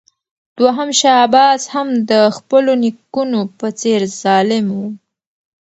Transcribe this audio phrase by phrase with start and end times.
[0.59, 4.79] دوهم شاه عباس هم د خپلو نیکونو په څېر ظالم و.